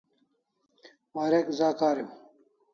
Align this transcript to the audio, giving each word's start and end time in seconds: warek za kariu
warek 1.15 1.47
za 1.57 1.69
kariu 1.79 2.09